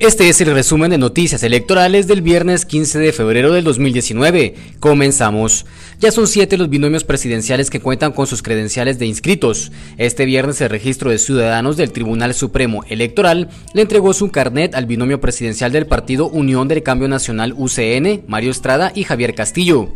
[0.00, 4.54] Este es el resumen de noticias electorales del viernes 15 de febrero del 2019.
[4.78, 5.66] Comenzamos.
[5.98, 9.72] Ya son siete los binomios presidenciales que cuentan con sus credenciales de inscritos.
[9.96, 14.86] Este viernes el registro de ciudadanos del Tribunal Supremo Electoral le entregó su carnet al
[14.86, 19.92] binomio presidencial del partido Unión del Cambio Nacional UCN, Mario Estrada y Javier Castillo.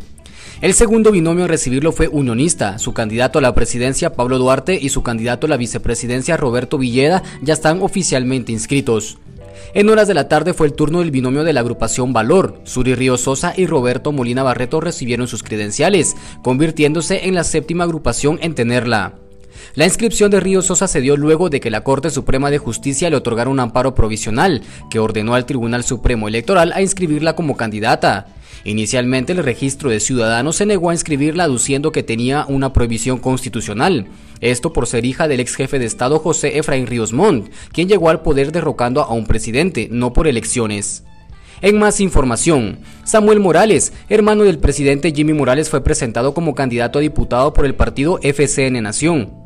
[0.62, 2.78] El segundo binomio en recibirlo fue unionista.
[2.78, 7.22] Su candidato a la presidencia, Pablo Duarte, y su candidato a la vicepresidencia, Roberto Villeda,
[7.40, 9.18] ya están oficialmente inscritos.
[9.74, 12.60] En horas de la tarde fue el turno del binomio de la agrupación Valor.
[12.64, 18.38] Suri Río Sosa y Roberto Molina Barreto recibieron sus credenciales, convirtiéndose en la séptima agrupación
[18.42, 19.14] en tenerla.
[19.74, 23.08] La inscripción de Río Sosa se dio luego de que la Corte Suprema de Justicia
[23.08, 28.26] le otorgara un amparo provisional, que ordenó al Tribunal Supremo Electoral a inscribirla como candidata.
[28.64, 34.06] Inicialmente el registro de ciudadanos se negó a inscribirla aduciendo que tenía una prohibición constitucional.
[34.40, 38.08] Esto por ser hija del ex jefe de Estado José Efraín Ríos Montt, quien llegó
[38.08, 41.04] al poder derrocando a un presidente, no por elecciones.
[41.60, 47.02] En más información, Samuel Morales, hermano del presidente Jimmy Morales, fue presentado como candidato a
[47.02, 49.41] diputado por el partido FCN Nación.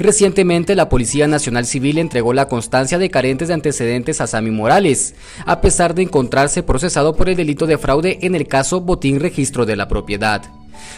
[0.00, 5.14] Recientemente, la Policía Nacional Civil entregó la constancia de carentes de antecedentes a Sammy Morales,
[5.44, 9.66] a pesar de encontrarse procesado por el delito de fraude en el caso Botín Registro
[9.66, 10.42] de la Propiedad.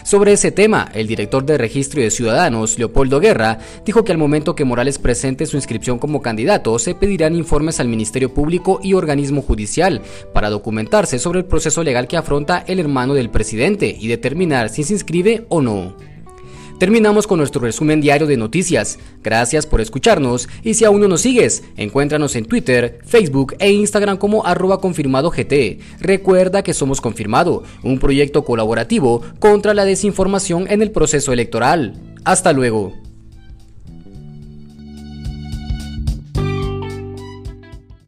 [0.03, 4.55] Sobre ese tema, el director de Registro de Ciudadanos, Leopoldo Guerra, dijo que al momento
[4.55, 9.41] que Morales presente su inscripción como candidato, se pedirán informes al Ministerio Público y organismo
[9.41, 10.01] judicial
[10.33, 14.85] para documentarse sobre el proceso legal que afronta el hermano del presidente y determinar si
[14.85, 16.12] se inscribe o no.
[16.79, 18.99] Terminamos con nuestro resumen diario de noticias.
[19.23, 24.17] Gracias por escucharnos y si aún no nos sigues, encuéntranos en Twitter, Facebook e Instagram
[24.17, 25.79] como arroba confirmado GT.
[25.99, 32.01] Recuerda que somos Confirmado, un proyecto colaborativo contra la desinformación en el proceso electoral.
[32.23, 33.02] Hasta luego.